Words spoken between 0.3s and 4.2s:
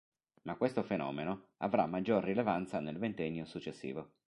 Ma questo fenomeno avrà maggior rilevanza nel ventennio successivo.